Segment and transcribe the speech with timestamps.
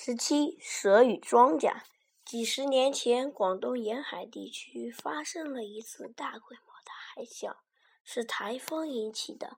[0.00, 1.82] 十七，蛇与庄稼。
[2.24, 7.56] 几十年前，广东沿海地区发生了一次大规模的海啸，
[8.04, 9.56] 是台风引起的。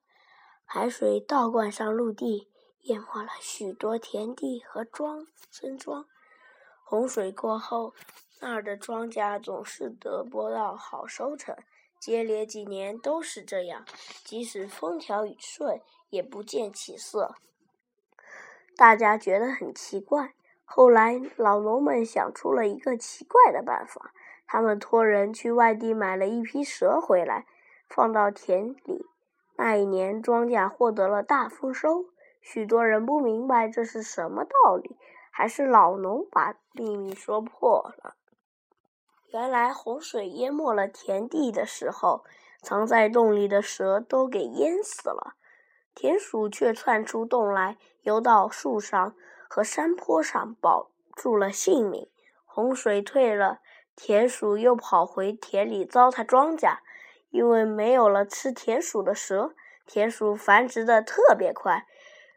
[0.65, 2.49] 海水倒灌上陆地，
[2.85, 6.07] 淹没了许多田地和庄村庄。
[6.87, 7.93] 洪水过后，
[8.41, 11.55] 那儿的庄稼总是得不到好收成，
[12.01, 13.85] 接连几年都是这样，
[14.25, 17.35] 即使风调雨顺，也不见起色。
[18.81, 20.33] 大家觉得很奇怪。
[20.65, 24.15] 后来，老农们想出了一个奇怪的办法。
[24.47, 27.45] 他们托人去外地买了一批蛇回来，
[27.91, 29.05] 放到田里。
[29.57, 32.07] 那一年，庄稼获得了大丰收。
[32.41, 34.97] 许多人不明白这是什么道理，
[35.31, 38.15] 还是老农把秘密说破了。
[39.31, 42.25] 原来，洪水淹没了田地的时候，
[42.63, 45.35] 藏在洞里的蛇都给淹死了。
[45.95, 49.15] 田鼠却窜出洞来，游到树上
[49.49, 52.09] 和山坡上，保住了性命。
[52.45, 53.61] 洪水退了，
[53.95, 56.79] 田鼠又跑回田里糟蹋庄稼。
[57.31, 59.55] 因为没有了吃田鼠的蛇，
[59.87, 61.87] 田鼠繁殖的特别快，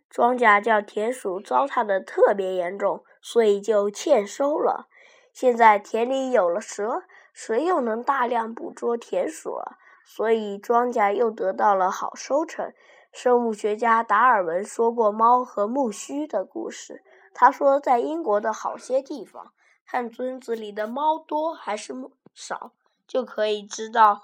[0.07, 4.87] 庄稼叫田鼠糟蹋的特别严重，所以就欠收了。
[5.33, 7.01] 现在田里有了蛇，
[7.33, 12.71] 蛇又能大量捕捉田鼠了，所以庄稼又得到了好收成。
[13.13, 17.03] 生物学家达尔文说过猫和苜蓿的故事。
[17.31, 19.53] 他说，在英国的好些地方，
[19.85, 21.93] 看村子里的猫多还是
[22.33, 22.71] 少，
[23.07, 24.23] 就可以知道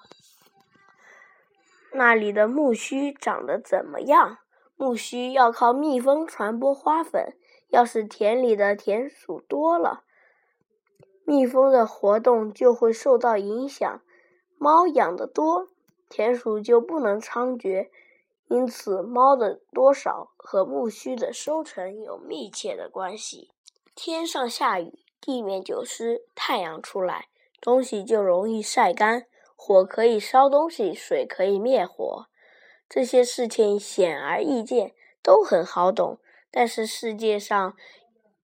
[1.93, 4.39] 那里的苜蓿长得怎么样。
[4.75, 10.03] 苜蓿要靠蜜蜂传播花粉，要是田里的田鼠多了，
[11.25, 14.01] 蜜蜂的活动就会受到影响。
[14.57, 15.67] 猫养的多，
[16.09, 17.89] 田鼠就不能猖獗。
[18.49, 23.51] 因此，猫的多少和苜蓿的收成有密切的关系。
[23.93, 27.27] 天上下雨，地面就湿，太阳出来，
[27.61, 29.27] 东西就容易晒干。
[29.55, 32.25] 火可以烧东西，水可以灭火。
[32.89, 36.17] 这些事情显而易见，都很好懂。
[36.49, 37.75] 但是世界上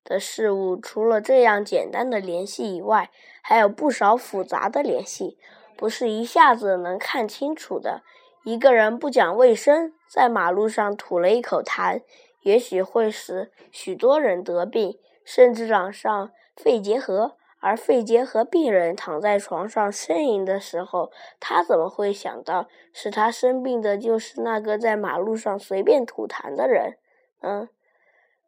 [0.03, 3.09] 的事物，除了这样简单的联系以外，
[3.41, 5.40] 还有不少复杂的联系，
[5.75, 8.03] 不是一下子能看清楚的。
[8.44, 12.01] 一个人不讲卫生，在马路上吐了一口痰，
[12.41, 17.35] 也许会使许多人得病，甚至染上肺结核。
[17.59, 26.99] 而肺结核病人躺在床上呻吟的时候，他怎么会想到使他生病的就是那个在马路上随便吐痰的人？
[27.41, 27.67] 嗯，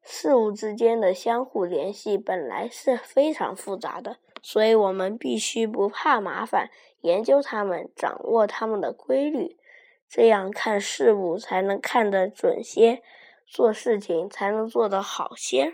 [0.03, 6.69] 事物之间的相互联系本来是非常复杂的，所以我们必须不怕麻烦，
[7.01, 9.56] 研究它们，掌握它们的规律。
[10.09, 13.03] 这样看事物才能看得准些，
[13.45, 15.73] 做事情才能做得好些。